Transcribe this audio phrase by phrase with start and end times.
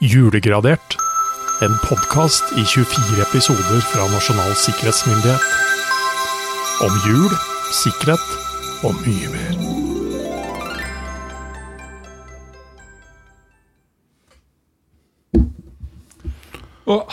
[0.00, 0.94] Julegradert.
[1.60, 5.42] En podkast i 24 episoder fra Nasjonal sikkerhetsmyndighet.
[6.86, 7.34] Om jul,
[7.74, 8.22] sikkerhet
[8.86, 9.58] og mye mer.
[16.86, 17.10] Og,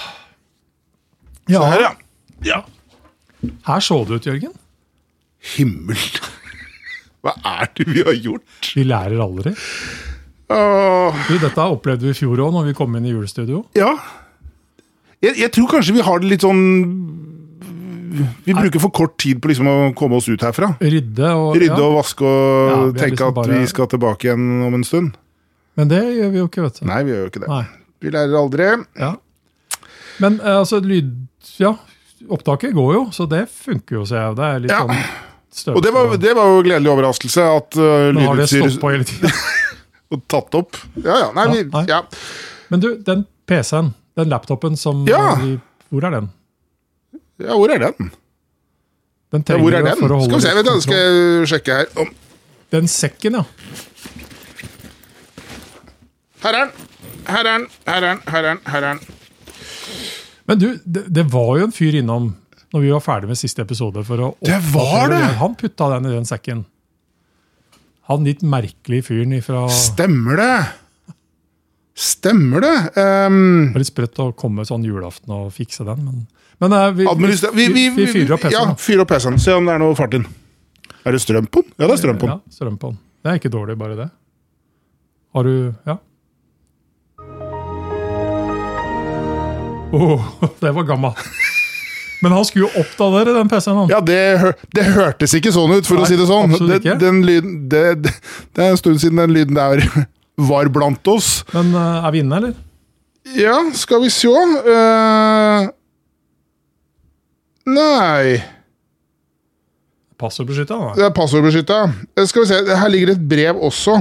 [1.49, 1.91] ja, Her, ja.
[2.45, 2.61] ja.
[3.65, 4.53] her så det ut, Jørgen.
[5.55, 6.05] Himmel.
[7.25, 8.75] Hva er det vi har gjort?
[8.77, 9.57] Vi lærer aldri.
[10.49, 13.65] Åh, Du, dette opplevde vi i fjor òg, når vi kom inn i julestudio.
[13.77, 13.95] ja.
[15.23, 16.59] Jeg, jeg tror kanskje vi har det litt sånn
[18.45, 20.73] Vi bruker for kort tid på liksom å komme oss ut herfra.
[20.83, 24.45] Rydde og Rydde og vaske og Ja, tenke liksom at bare- vi skal tilbake igjen
[24.67, 25.15] om en stund.
[25.75, 26.85] Men det gjør vi jo ikke, vet du.
[26.91, 27.49] Nei, vi gjør jo ikke det.
[27.49, 27.65] Nei.
[28.05, 28.69] Vi lærer aldri.
[28.99, 29.15] Ja.
[30.19, 31.09] Men eh, altså, lyd...
[31.57, 31.73] Ja,
[32.29, 34.35] opptaket går jo, så det funker jo, ser jeg.
[34.35, 34.83] Det er litt Ja.
[34.85, 35.03] sånn
[35.51, 35.75] støvete.
[35.75, 38.81] Og det var, det var jo gledelig overraskelse at uh, Men har det lydutstyr stått
[38.83, 39.31] på hele tiden?
[40.13, 40.77] og tatt opp.
[41.03, 41.29] Ja, ja.
[41.35, 42.01] Nei, Ja, vi, ja.
[42.69, 45.35] Men du, den PC-en, den laptopen som Ja.
[45.41, 45.59] vi,
[45.91, 46.29] Hvor er den?
[47.39, 48.11] ja, hvor er den?
[49.31, 49.95] Den Ja, hvor er den?
[49.97, 51.85] Skal vi se, vet du, skal jeg sjekke her.
[52.01, 52.13] Om.
[52.71, 53.43] Den sekken, ja.
[56.43, 56.71] Her er den.
[57.27, 57.67] Her er den.
[57.87, 58.19] Her er den.
[58.27, 58.59] Her er den.
[58.69, 58.99] Her er den.
[60.45, 62.35] Men du, det, det var jo en fyr innom
[62.75, 64.03] når vi var ferdig med siste episode.
[64.05, 65.21] for å Det var det!
[65.39, 66.65] Han putta den i den sekken.
[68.11, 70.55] Han litt merkelige fyren ifra Stemmer det?
[71.95, 72.75] Stemmer det?
[72.99, 76.25] Um, var litt sprøtt å komme sånn julaften og fikse den, men,
[76.61, 78.73] men eh, vi, vi, vi, vi, fyrer opp PC-en.
[78.73, 79.39] Ja, fyr opp PC-en.
[79.39, 80.27] Se om det er noe fart inn.
[81.07, 81.71] Er det strøm på den?
[81.79, 82.43] Ja, det er strøm på den.
[82.43, 82.99] Ja, strøm på den.
[83.23, 84.09] Det er ikke dårlig, bare det.
[85.35, 85.55] Har du
[85.87, 85.97] Ja?
[89.95, 90.29] Åh,
[90.59, 91.23] det var gammelt.
[92.25, 93.77] Men han skulle jo oppdatere den PC-en.
[93.83, 93.91] han.
[93.93, 94.19] Ja, det,
[94.73, 96.55] det hørtes ikke sånn ut, for Nei, å si det sånn.
[96.73, 98.13] Det, den lyden, det, det,
[98.57, 99.83] det er en stund siden den lyden der
[100.49, 101.43] var blant oss.
[101.53, 102.55] Men eh, er vi inne, eller?
[103.37, 104.33] Ja, skal vi sjå
[104.65, 105.69] uh...
[107.65, 108.35] Nei
[110.21, 110.75] Passordbeskytta?
[110.79, 110.91] da.
[110.95, 111.77] Det er passordbeskytta.
[112.15, 113.97] Eh, Skal vi se, her ligger et brev også.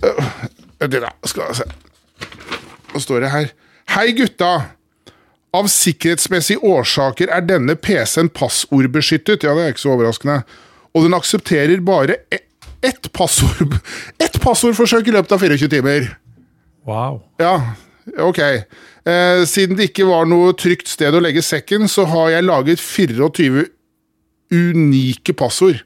[0.00, 0.30] Eh,
[0.86, 1.66] Det da, skal vi se.
[2.92, 3.50] Hva står det her?
[3.92, 4.52] Hei, gutta!
[5.56, 9.46] Av sikkerhetsmessige årsaker er denne PC-en passordbeskyttet.
[9.46, 10.40] Ja, det er ikke så overraskende.
[10.96, 12.44] Og den aksepterer bare e-
[12.84, 13.78] ett passord
[14.24, 16.10] Ett passordforsøk i løpet av 24 timer.
[16.86, 17.22] Wow.
[17.40, 17.54] Ja,
[18.22, 18.40] ok.
[18.42, 22.82] Eh, siden det ikke var noe trygt sted å legge sekken, så har jeg laget
[22.82, 23.66] 24
[24.54, 25.82] unike passord.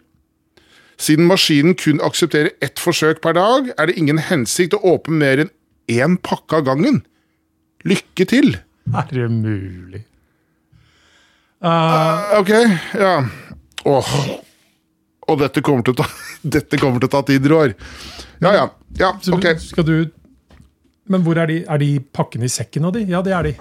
[1.01, 5.45] Siden maskinen kun aksepterer ett forsøk per dag, er det ingen hensikt å åpne mer
[5.47, 5.55] enn
[5.89, 7.01] én pakke av gangen.
[7.89, 8.59] Lykke til!
[8.95, 10.05] Er det mulig?
[11.61, 12.51] Uh, Ok,
[12.97, 13.15] ja.
[13.85, 14.13] Åh.
[15.31, 16.09] Og dette kommer til å ta,
[16.57, 17.75] dette kommer til å ta tid, Roar.
[18.41, 18.67] Ja, ja.
[18.99, 19.53] ja ok.
[19.61, 19.95] Skal du
[21.11, 21.63] Men hvor er de?
[21.67, 23.05] Er de pakkene i sekken av de?
[23.11, 23.55] Ja, det er de.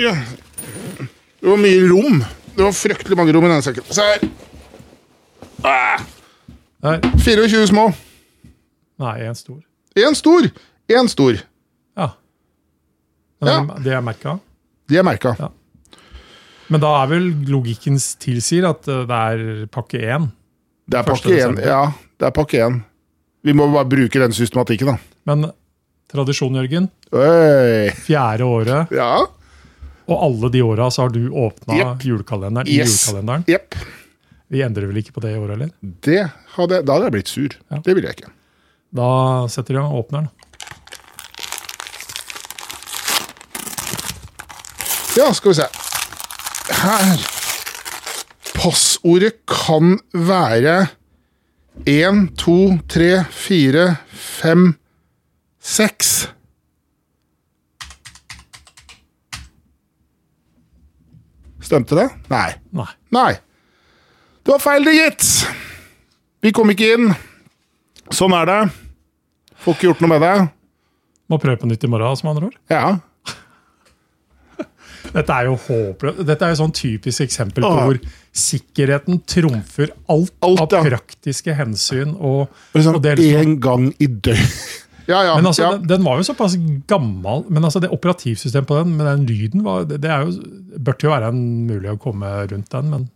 [0.00, 0.12] Ja.
[1.38, 2.22] Det var mye rom.
[2.54, 3.86] Det var fryktelig mange rom i denne sekken.
[3.94, 4.26] Se her.
[5.64, 6.04] Ah,
[7.18, 7.88] 24 små.
[8.98, 9.60] Nei, én stor.
[9.98, 10.50] Én stor.
[10.90, 11.38] Én stor.
[13.44, 13.60] Ja.
[13.84, 14.38] Det er merka.
[14.88, 15.34] De er merka.
[15.38, 15.48] Ja.
[16.68, 20.26] Men da er vel logikken tilsier at eh, det er pakke én?
[20.88, 21.58] Det er pakke én.
[21.64, 21.82] Ja,
[22.18, 22.80] det er pakke én.
[23.46, 24.96] Vi må bare bruke den systematikken, da.
[25.28, 25.50] Men
[26.10, 26.88] tradisjon, Jørgen.
[27.12, 27.90] Øy.
[28.04, 29.26] Fjerde året, Ja.
[30.08, 32.04] og alle de åra så har du åpna yep.
[32.04, 33.06] julekalenderen Yes.
[33.06, 33.44] julekalenderen.
[33.48, 33.74] Yep.
[34.48, 35.70] Vi endrer vel ikke på det i år, eller?
[36.04, 36.22] Det
[36.56, 37.56] hadde, da hadde jeg blitt sur.
[37.70, 37.80] Ja.
[37.84, 38.32] Det ville jeg ikke.
[38.96, 39.08] Da
[39.52, 40.30] setter de i gang og åpner den.
[45.18, 45.64] Ja, skal vi se.
[46.78, 47.22] Her.
[48.54, 50.86] Passordet kan være
[51.90, 54.76] én, to, tre, fire, fem,
[55.58, 56.28] seks.
[61.66, 62.06] Stemte det?
[62.30, 62.52] Nei.
[62.70, 62.88] Nei.
[63.10, 63.32] Nei.
[64.46, 65.26] Det var feil, det, gitt.
[66.46, 67.10] Vi kom ikke inn.
[68.14, 68.62] Sånn er det.
[69.66, 70.34] Får ikke gjort noe med det.
[71.26, 72.62] Må prøve på nytt i morgen, som andre ord.
[72.70, 73.00] Ja.
[75.14, 76.24] Dette er jo håpløst.
[76.28, 78.00] Dette er jo sånn typisk eksempel på hvor
[78.38, 80.82] sikkerheten trumfer alt, Alt, av ja.
[80.92, 82.14] praktiske hensyn.
[82.16, 84.60] Og, Liksom og det liksom, en gang i døgnet.
[85.08, 85.36] Ja, ja.
[85.38, 85.68] men altså, ja.
[85.72, 86.52] den, den var jo såpass
[86.84, 87.46] gammel.
[87.48, 90.34] Men altså, det operativsystemet på den med den lyden var, det, er jo,
[90.76, 92.90] burde jo være en mulig å komme rundt den.
[92.92, 93.06] Men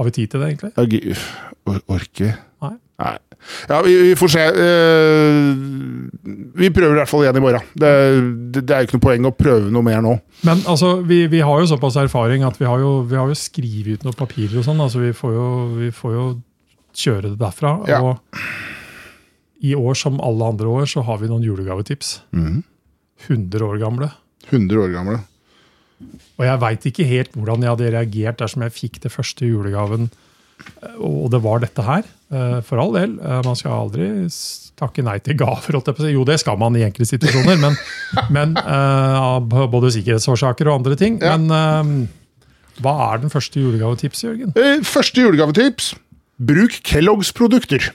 [0.00, 0.72] har vi tid til det, egentlig?
[0.80, 2.38] Jeg orker
[3.00, 3.16] Nei.
[3.70, 4.42] Ja, vi, vi får se.
[4.52, 5.56] Uh,
[6.60, 7.70] vi prøver i hvert fall igjen i morgen.
[7.72, 7.92] Det,
[8.52, 10.12] det, det er jo ikke noe poeng å prøve noe mer nå.
[10.46, 13.38] Men altså, vi, vi har jo såpass erfaring at vi har jo, vi har jo
[13.38, 14.82] skrevet ut noen papirer og sånn.
[14.84, 15.48] altså Vi får jo,
[15.78, 16.26] vi får jo
[17.00, 17.74] kjøre det derfra.
[17.88, 18.02] Ja.
[18.04, 18.20] Og
[19.60, 22.20] i år som alle andre år så har vi noen julegavetips.
[22.36, 22.62] Mhm.
[23.26, 24.06] 100 år gamle.
[24.48, 25.18] 100 år gamle.
[26.40, 30.08] Og jeg veit ikke helt hvordan jeg hadde reagert dersom jeg fikk det første julegaven,
[30.80, 32.08] eh, og det var dette her.
[32.30, 34.08] Eh, For all del, eh, man skal aldri
[34.78, 35.80] takke nei til gaver.
[36.12, 37.76] Jo, det skal man i enkelte situasjoner, men,
[38.36, 41.18] men eh, av både sikkerhetsårsaker og andre ting.
[41.20, 41.36] Ja.
[41.36, 42.06] Men
[42.80, 44.86] hva er den første julegavetipset, Jørgen?
[44.86, 45.94] Første julegavetips.
[46.40, 47.90] Bruk Kellogg's produkter.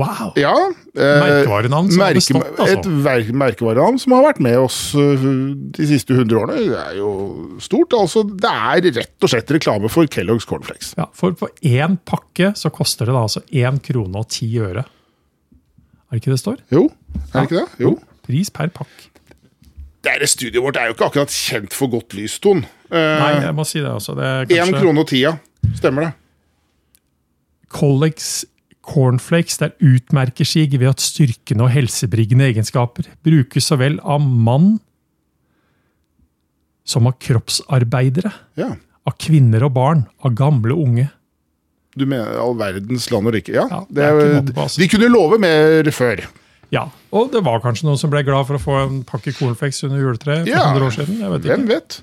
[0.00, 0.30] Wow!
[0.40, 0.52] Ja.
[0.96, 2.78] eh, Merkevarenavn som har bestått, altså.
[2.80, 5.26] Et merkevarenavn som har vært med oss eh,
[5.76, 6.56] de siste 100 årene.
[6.70, 7.10] Det er jo
[7.60, 7.92] stort.
[7.98, 10.94] altså Det er rett og slett reklame for Kellogg's cornflakes.
[10.98, 14.86] Ja, for på én pakke så koster det da altså 1 krone og 10 øre.
[16.10, 16.62] Er det ikke det står?
[16.74, 16.86] Jo,
[17.20, 17.84] er det ikke det?
[17.84, 17.94] Jo.
[18.26, 19.06] Pris per pakk.
[20.00, 22.62] Det er Studioet vårt er jo ikke akkurat kjent for godt lyston.
[22.88, 24.14] Eh, Nei, jeg må si det også.
[24.16, 25.34] Det er kanskje krone og tia.
[25.76, 26.12] Stemmer det?
[27.70, 28.30] Collex
[28.90, 34.78] cornflakes der utmerker seg ved at styrkende og helsebringende egenskaper brukes så vel av mann
[36.90, 38.72] som av kroppsarbeidere, Ja.
[39.06, 41.10] av kvinner og barn, av gamle og unge.
[41.96, 43.52] Du mener all verdens land og rike?
[43.54, 43.66] Ja.
[43.70, 44.78] Ja, det det er er, måte på, altså.
[44.78, 46.24] de kunne love mer før.
[46.70, 49.82] Ja, Og det var kanskje noen som ble glad for å få en pakke cornflakes
[49.88, 51.18] under juletreet for Ja, 100 år siden.
[51.18, 51.68] jeg vet Hvem ikke.
[51.74, 52.02] vet?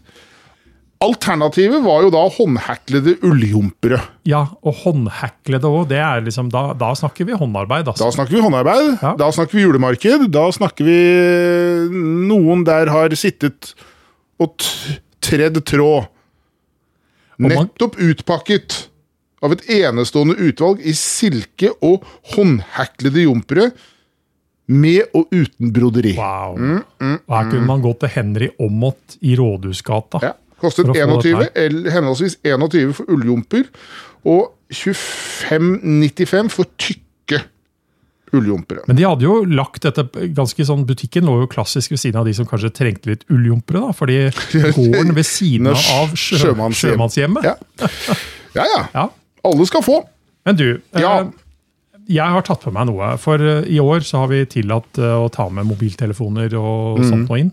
[1.03, 3.99] Alternativet var jo da håndheklede ulljumpere.
[4.25, 5.91] Ja, Og håndheklede òg.
[6.25, 7.85] Liksom, da, da snakker vi håndarbeid.
[7.85, 8.09] Da altså.
[8.15, 9.11] snakker vi håndarbeid, Ja.
[9.19, 10.97] da snakker vi julemarked, da snakker vi
[12.27, 13.75] noen der har sittet
[14.41, 14.57] og
[15.21, 16.07] tredd tråd.
[17.37, 18.87] Nettopp utpakket
[19.45, 22.01] av et enestående utvalg i silke og
[22.33, 23.69] håndheklede jumpere,
[24.67, 26.15] med og uten broderi.
[26.17, 26.57] Wow.
[26.57, 26.81] Mm,
[27.29, 30.19] Og Her kunne man gått til Henry Aamodt i Rådhusgata.
[30.25, 33.67] Ja, kostet For å få 21, eller henholdsvis 21 for ulljomper
[34.27, 37.43] og 25,95 for tykke
[38.35, 38.81] ulljumpere.
[38.89, 40.03] Men de hadde jo lagt dette
[40.35, 43.85] ganske sånn, Butikken lå jo klassisk ved siden av de som kanskje trengte litt ulljumpere.
[43.85, 44.17] da, fordi
[44.75, 47.47] gården ved siden av sjø, sjømannshjemmet.
[47.47, 47.55] Ja.
[48.57, 48.83] ja, ja.
[48.97, 49.05] Ja.
[49.47, 50.01] Alle skal få.
[50.47, 50.65] Men du,
[50.99, 51.21] Ja.
[51.21, 51.27] eh,
[52.07, 53.09] jeg har tatt på meg noe.
[53.19, 57.07] For eh, i år så har vi tillatt eh, å ta med mobiltelefoner og Mm.
[57.09, 57.51] sånt noe inn.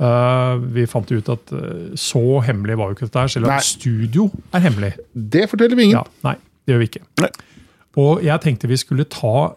[0.00, 1.52] Eh, vi fant ut at
[2.00, 4.92] så hemmelig var jo ikke dette selv om studio er hemmelig.
[5.14, 6.00] Det forteller vi ingen.
[6.00, 6.36] Ja, nei,
[6.66, 7.04] det gjør vi ikke.
[7.20, 7.30] Nei.
[8.02, 9.52] Og jeg tenkte vi skulle ta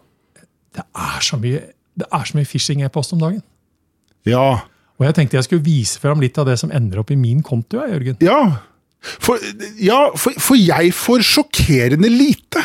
[0.76, 1.62] Det er så mye,
[1.96, 3.42] det er så mye phishing-e-post om dagen.
[4.28, 4.60] Ja.
[4.98, 7.40] Og jeg tenkte jeg skulle vise fram litt av det som ender opp i min
[7.42, 7.80] konto.
[7.80, 8.18] Jørgen.
[8.20, 8.58] Ja.
[9.00, 9.38] For,
[9.80, 12.55] ja, for, for jeg får sjokkerende lite.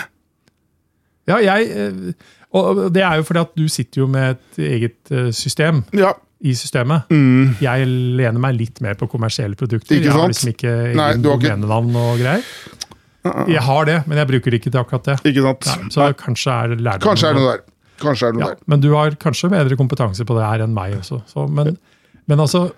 [1.31, 5.11] Ja, jeg, eh, og det er jo fordi at du sitter jo med et eget
[5.15, 6.11] eh, system Ja.
[6.43, 7.07] i systemet.
[7.63, 9.95] Jeg lener meg litt mer på kommersielle produkter.
[9.95, 10.11] Ikke sant?
[10.11, 12.43] jeg har liksom ikke Nei, egen du har ikke- domenenavn og greier.
[13.53, 15.17] Jeg har det, men jeg bruker det ikke til akkurat det.
[15.29, 15.67] Ikke sant?
[15.85, 17.05] Nei, så kanskje er det lærdommen.
[17.05, 17.61] Kanskje er det noe der.
[18.01, 18.63] Kanskje er det noe Ja, der.
[18.67, 21.21] men du har kanskje bedre kompetanse på det her enn meg også.
[21.29, 21.77] Så, men,
[22.27, 22.71] men altså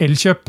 [0.00, 0.48] Elkjøp,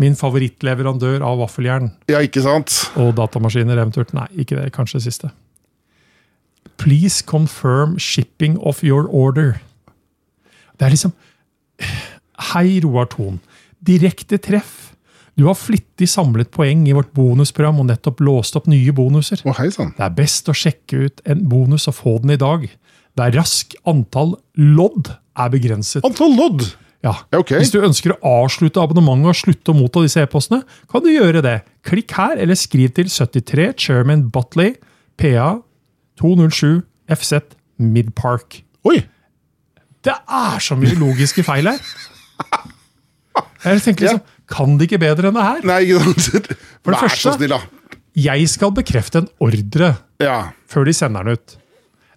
[0.00, 2.72] min favorittleverandør av vaffeljern Ja, ikke sant?
[2.96, 4.14] og datamaskiner eventuelt.
[4.16, 4.70] Nei, ikke det.
[4.72, 5.30] Kanskje det siste.
[6.80, 9.60] Please confirm shipping of your order.
[10.78, 11.12] Det er liksom
[12.52, 13.40] Hei, Roar Thon.
[13.84, 14.92] Direkte treff.
[15.38, 19.40] Du har flittig samlet poeng i vårt bonusprogram og nettopp låst opp nye bonuser.
[19.72, 19.92] Sann.
[19.96, 22.66] Det er best å sjekke ut en bonus og få den i dag.
[23.16, 26.04] Det er rask antall lodd er begrenset.
[26.04, 26.66] Antall lodd!
[27.02, 27.16] Ja.
[27.34, 27.58] Okay.
[27.58, 31.42] Hvis du ønsker å avslutte abonnementet og slutte å motta disse e-postene, kan du gjøre
[31.42, 31.56] det.
[31.82, 34.76] Klikk her, eller skriv til 73 Chairman Butley,
[35.18, 35.56] PA
[36.22, 37.40] 207 FZ
[37.82, 38.60] Midpark.
[38.86, 39.00] Oi!
[40.02, 41.82] Det er så mye logiske feil her!
[43.62, 45.60] Jeg tenker liksom, Kan de ikke bedre enn det her?
[45.68, 46.00] Nei, ikke?
[46.82, 47.60] For det Vær første- så snill, da.
[48.18, 50.52] Jeg skal bekrefte en ordre Ja.
[50.68, 51.54] før de sender den ut.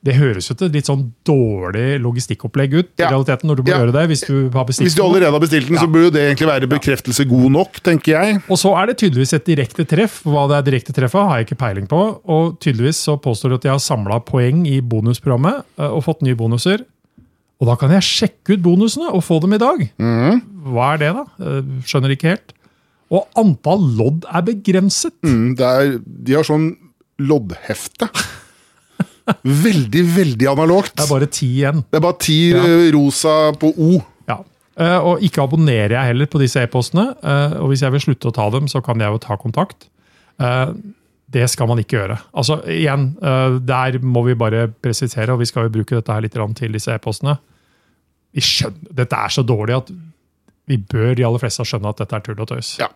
[0.06, 3.08] Det høres til et litt sånn dårlig logistikkopplegg ut, Ja.
[3.08, 3.80] i realiteten, når du må Ja.
[3.80, 6.22] gjøre det hvis du har bestilt Hvis du allerede har bestilt den, så burde det
[6.38, 8.42] egentlig være bekreftelse god nok, tenker jeg.
[8.48, 10.22] Og så er det tydeligvis et direkte treff.
[10.24, 12.22] Hva det er direkte treff av, har jeg ikke peiling på.
[12.30, 16.22] Og tydeligvis så påstår du at jeg har samla poeng i bonusprogrammet eh, og fått
[16.22, 16.86] nye bonuser.
[17.60, 19.90] Og da kan jeg sjekke ut bonusene og få dem i dag.
[19.98, 20.42] Mm.
[20.70, 21.26] Hva er det, da?
[21.42, 22.54] Eh, Skjønner ikke helt.
[23.10, 25.14] Og antall lodd er begrenset.
[25.24, 26.76] Mm, det er, de har sånn
[27.18, 28.10] loddhefte.
[29.66, 30.94] Veldig, veldig analogt.
[30.96, 31.84] Det er bare ti igjen.
[31.90, 32.62] Det er bare ti Ja.
[32.66, 34.02] eh, rosa på O.
[34.30, 34.38] Ja.
[34.78, 37.16] Eh, Og ikke abonnerer jeg heller på disse e-postene.
[37.24, 39.88] eh, Og hvis jeg vil slutte å ta dem, så kan jeg jo ta kontakt.
[41.36, 42.18] Det skal man ikke gjøre.
[42.38, 43.16] Altså, igjen,
[43.66, 46.92] Der må vi bare presisere, og vi skal jo bruke dette her litt til disse
[46.94, 47.38] e-postene.
[48.36, 49.90] Vi skjønner, Dette er så dårlig at
[50.68, 52.78] vi bør de aller fleste skjønne at dette er tull og tøys.
[52.80, 52.88] Ja.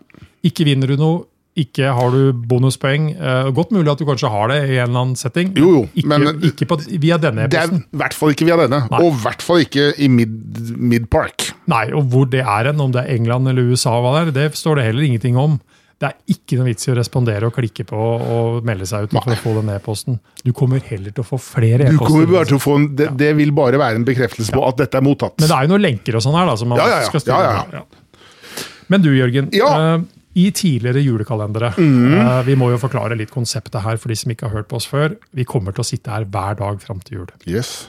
[0.44, 1.26] Ikke vinner du noe,
[1.58, 3.10] Ikke har du bonuspoeng.
[3.20, 5.50] Uh, godt mulig at du kanskje har det i en eller annen setting.
[5.58, 7.82] Jo, jo, ikke, men- ikke på, via denne Det er episoden.
[7.92, 8.80] i hvert fall ikke via denne.
[8.92, 9.00] Nei.
[9.02, 10.30] Og i hvert fall ikke i Mid,
[10.78, 11.50] mid Park.
[11.68, 14.76] Nei, og hvor det er hen, om det er England eller USA, det det står
[14.78, 15.60] det heller ingenting om.
[16.00, 19.12] Det er ikke noe vits i å respondere og klikke på og melde seg ut
[19.12, 20.20] for å få den e-posten.
[20.46, 22.76] Du kommer heller til å få flere Du kommer e-poster.
[22.78, 25.36] en, det, det vil bare være en bekreftelse på at dette er mottatt.
[25.42, 26.56] Men det er jo noen lenker og sånn her, da.
[26.56, 27.10] Som man Ja, ja, ja.
[27.12, 28.64] skal styre Ja, ja, ja.
[28.88, 29.52] Men du, Jørgen.
[29.52, 29.74] Ja.
[29.98, 30.08] Mhm.
[30.38, 34.50] I tidligere julekalendere eh, Vi må jo forklare litt konseptet her for de som ikke
[34.50, 35.16] har hørt på oss før.
[35.34, 37.32] Vi kommer til å sitte her hver dag fram til jul.
[37.50, 37.88] Yes.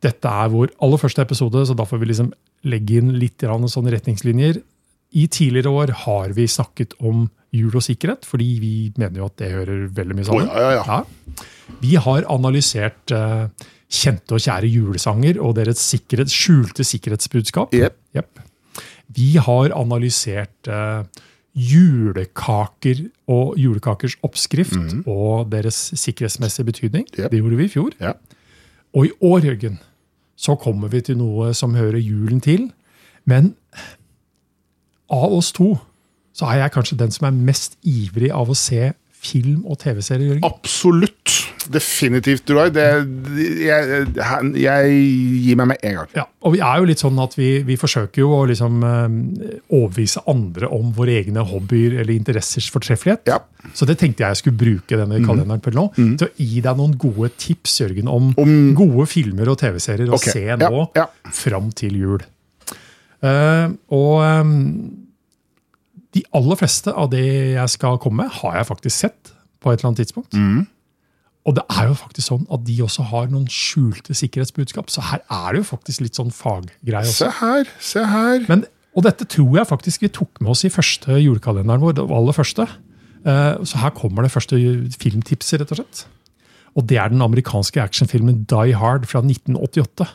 [0.00, 2.30] Dette er vår aller første episode, så da får vi liksom
[2.70, 4.62] legge inn litt sånne retningslinjer.
[5.20, 9.36] I tidligere år har vi snakket om jul og sikkerhet, fordi vi mener jo at
[9.42, 10.48] det hører veldig mye sammen.
[10.48, 11.76] Oh, ja, ja, ja.
[11.82, 13.50] Vi har analysert uh,
[13.90, 17.74] kjente og kjære julesanger og deres sikkerhet, skjulte sikkerhetsbudskap.
[17.74, 17.98] Jep.
[18.16, 18.46] Yep.
[19.16, 21.02] Vi har analysert eh,
[21.54, 24.76] julekaker og julekakers oppskrift
[25.06, 27.06] og deres sikkerhetsmessige betydning.
[27.18, 27.30] Yep.
[27.30, 27.94] Det gjorde vi i fjor.
[28.00, 28.12] Ja.
[28.94, 29.78] Og i år, Jørgen,
[30.36, 32.70] så kommer vi til noe som hører julen til.
[33.28, 33.54] Men
[35.10, 35.74] av oss to
[36.36, 40.36] så er jeg kanskje den som er mest ivrig av å se film og TV-serier.
[40.36, 40.46] Jørgen.
[40.46, 41.34] Absolutt.
[41.70, 42.70] Definitivt, Roy.
[42.74, 42.84] Det,
[43.62, 44.06] jeg,
[44.58, 44.94] jeg
[45.44, 46.08] gir meg med en gang.
[46.16, 49.04] Ja, og vi er jo litt sånn at vi, vi forsøker jo å liksom eh,
[49.68, 53.30] overbevise andre om våre egne hobbyer eller interessers fortreffelighet.
[53.30, 53.38] Ja.
[53.60, 53.74] Mhm.
[53.76, 56.96] Så det tenkte jeg skulle bruke denne kalenderen på nå, til å gi deg noen
[56.98, 60.32] gode tips Jørgen, om, Om- gode filmer og TV-serier å okay.
[60.34, 61.06] se nå ja.
[61.36, 62.24] fram til jul.
[63.20, 64.54] Uh, og um,
[66.16, 69.78] de aller fleste av det jeg skal komme med, har jeg faktisk sett på et
[69.78, 70.34] eller annet tidspunkt.
[70.34, 70.66] Mhm.
[71.48, 74.90] Og det er jo faktisk sånn at de også har noen skjulte sikkerhetsbudskap.
[74.92, 77.24] Så her er det jo faktisk litt sånn faggreie også.
[77.24, 78.44] Se her, se her.
[78.50, 81.96] Men, og dette tror jeg faktisk vi tok med oss i første julekalenderen vår.
[81.96, 82.68] det aller første.
[83.24, 84.56] Eh, Så her kommer det første
[85.00, 86.04] filmtipset, rett og slett.
[86.76, 90.06] Og det er den amerikanske actionfilmen Die Hard fra 1988.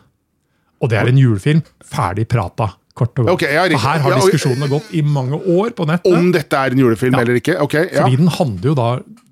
[0.82, 1.64] Og det er en julefilm.
[1.84, 3.34] Ferdig prata, kort og godt.
[3.42, 6.14] Okay, og her har diskusjonene gått i mange år på nettet.
[6.16, 7.22] Om dette er en julefilm Ja.
[7.26, 7.58] eller ikke?
[7.66, 8.04] Okay, ja.
[8.06, 8.90] Fordi den handler jo da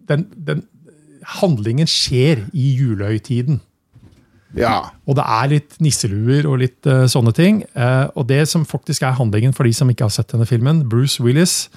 [0.10, 0.64] den, den
[1.40, 3.62] Handlingen skjer i julehøytiden.
[4.58, 4.92] ja.
[5.08, 7.64] Og det er litt nisseluer og litt uh, sånne ting.
[7.78, 10.84] Uh, og det som faktisk er handlingen for de som ikke har sett denne filmen,
[10.90, 11.70] Bruce Willis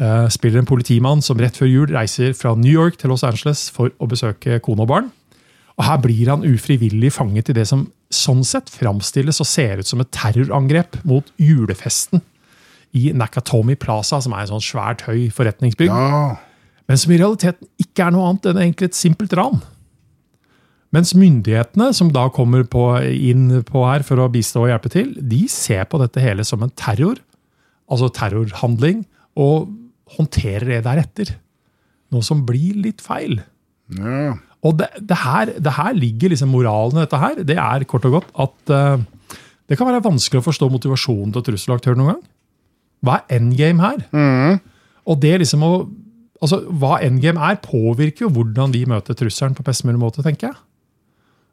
[0.00, 3.68] uh, spiller en politimann som rett før jul reiser fra New York til Los Angeles
[3.74, 5.12] for å besøke kone og barn.
[5.78, 9.88] Og her blir han ufrivillig fanget i det som sånn sett framstilles og ser ut
[9.88, 12.20] som et terrorangrep mot julefesten
[12.92, 16.34] i Nakatomi Plaza, som er en sånn svært høy forretningsbygg ja.
[16.90, 19.60] Men som i realiteten ikke er noe annet enn egentlig et simpelt ran.
[20.92, 25.14] Mens myndighetene, som da kommer på, inn på her for å bistå og hjelpe til,
[25.16, 27.20] de ser på dette hele som en terror,
[27.88, 29.06] altså terrorhandling,
[29.40, 29.70] og
[30.18, 31.32] håndterer det deretter.
[32.12, 33.40] Noe som blir litt feil.
[33.96, 34.32] ja.
[34.62, 37.40] Og det, det, her, det her ligger liksom moralen i dette her.
[37.42, 41.42] Det er kort og godt at uh, det kan være vanskelig å forstå motivasjonen til
[41.48, 42.20] trusselaktøren noen gang.
[43.02, 44.04] Hva er endgame her?
[45.10, 45.72] Og det liksom å
[46.42, 50.48] Altså, Hva endgame er, påvirker jo hvordan vi møter trusselen på best mulig måte, tenker
[50.50, 50.56] jeg.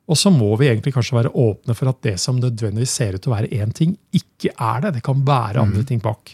[0.10, 3.22] Og så må vi egentlig kanskje være åpne for at det som nødvendigvis ser ut
[3.22, 4.96] til å være én ting, ikke er det.
[4.96, 6.32] Det kan være andre ting bak.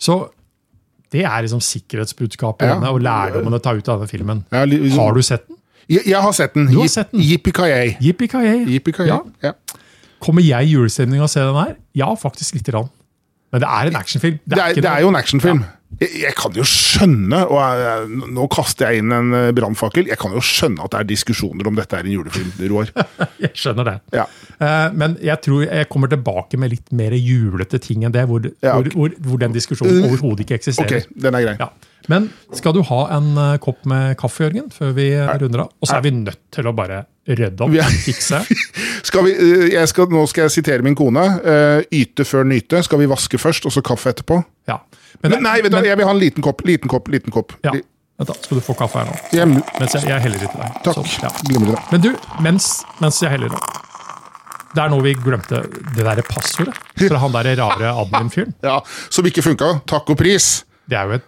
[0.00, 0.16] Så
[1.12, 2.78] det er liksom sikkerhetsbudskapet Ja.
[2.88, 4.40] og lærdommen å ta ut av denne filmen.
[4.50, 4.98] Ja, liksom.
[4.98, 5.58] Har du sett den?
[5.92, 6.66] Jeg, jeg har sett den.
[6.72, 7.20] Du har sett den?
[7.20, 7.96] Yippee-ki-yay.
[8.00, 9.08] Yippee-ki-yay.
[9.10, 9.20] Ja.
[9.42, 9.52] Ja.
[10.22, 11.76] Kommer jeg i julestemning av å se den her?
[11.98, 12.88] Ja, faktisk lite grann.
[13.52, 14.38] Men det er en actionfilm.
[14.48, 15.60] Det er, det er jo en actionfilm.
[15.60, 20.18] Jeg, jeg kan jo skjønne, og jeg, nå kaster jeg inn en eh, brannfakkel, jeg
[20.20, 22.90] kan jo skjønne at det er diskusjoner om dette er en julefilm, Roar.
[23.42, 23.94] Jeg skjønner det.
[24.16, 24.24] Ja.
[24.56, 28.44] Eh, Men jeg tror jeg kommer tilbake med litt mer julete ting enn det, hvor,
[28.64, 31.04] Ja, hvor, hvor, hvor den diskusjonen overhodet ikke eksisterer.
[31.06, 31.56] Ok, den er grei.
[31.60, 31.70] Ja.
[32.10, 35.74] Men skal du ha en eh, kopp med kaffe, Jørgen, før vi eh, runder av?
[35.78, 38.40] Og så er vi nødt til å bare rydde opp, fikse.
[39.06, 39.32] Skal vi,
[39.74, 41.22] jeg skal, nå skal jeg sitere min kone.
[41.94, 42.80] Yte før nyte.
[42.82, 44.40] Skal vi vaske først, og så kaffe etterpå?
[44.70, 44.80] Ja.
[45.22, 46.62] Men, Nei, vet du, men- jeg vil ha en liten kopp.
[46.66, 47.52] Liten kopp, liten kopp.
[47.64, 47.72] ja.
[48.22, 49.14] Da, skal du få kaffe her nå?
[49.34, 49.48] Jeg,
[49.80, 50.74] Mens jeg, jeg heller i til deg.
[50.84, 50.94] takk.
[50.94, 51.30] Så, ja.
[51.48, 51.80] Glimrende.
[51.90, 52.10] Men du,
[52.44, 52.68] mens,
[53.02, 53.58] mens jeg heller nå
[54.76, 55.58] Det er noe vi glemte
[55.96, 58.54] det derre passordet fra han der rare admin-fyren.
[58.62, 58.76] Ja,
[59.10, 59.72] Som ikke funka.
[59.90, 60.64] Takk og pris.
[60.86, 61.26] Det er jo et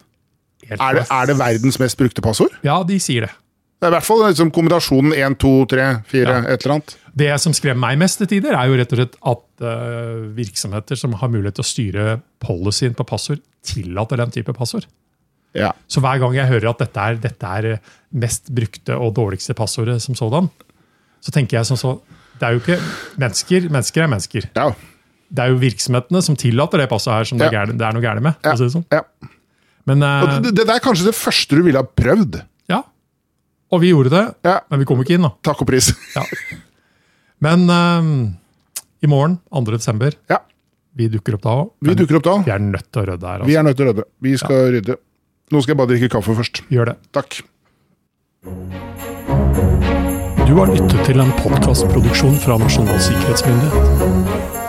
[0.70, 2.54] helt Er det, er det verdens mest brukte passord?
[2.62, 3.32] Ja, de sier det.
[3.84, 6.36] Det er i hvert fall liksom kombinasjonen 1, 2, 3, 4, Ja.
[6.54, 6.94] et eller annet.
[7.14, 10.96] Det som skremmer meg mest til tider, er jo rett og slett at uh, virksomheter
[10.96, 12.04] som har mulighet til å styre
[12.40, 14.86] policyen på passord, tillater den type passord.
[15.54, 15.68] Ja.
[15.86, 17.68] Så hver gang jeg hører at dette er, dette er
[18.16, 20.48] mest brukte og dårligste passordet som sådan,
[21.22, 21.92] så tenker jeg sånn så
[22.40, 22.80] Det er jo ikke
[23.20, 23.68] mennesker.
[23.70, 24.48] Mennesker er mennesker.
[24.56, 24.70] Ja.
[25.30, 27.66] Det er jo virksomhetene som tillater det passet her som det, er Ja.
[27.70, 28.34] det er noe gærent med.
[28.42, 28.56] Ja.
[28.56, 28.84] si det sånn.
[28.90, 29.04] ja.
[29.86, 32.40] Men eh, det, det er kanskje det første du ville ha prøvd.
[33.72, 35.30] Og vi gjorde det, Ja, men vi kom ikke inn, da.
[35.42, 35.92] takk og pris.
[36.14, 36.22] Ja.
[37.40, 38.02] Men eh,
[39.02, 39.64] i morgen, 2.
[39.76, 40.38] desember, Ja,
[40.94, 41.70] vi dukker opp da òg.
[41.82, 42.36] vi dukker opp da.
[42.46, 43.44] Vi er nødt til å rydde her.
[43.44, 43.58] Vi Altså.
[43.58, 44.04] er nødt til å rydde.
[44.22, 44.96] Vi skal rydde.
[45.52, 46.62] Nå skal jeg bare drikke kaffe først.
[46.70, 46.96] Gjør det.
[47.12, 47.42] Takk.
[50.46, 54.63] Du har lyttet til en podkastproduksjon fra Nasjonal sikkerhetsmyndighet.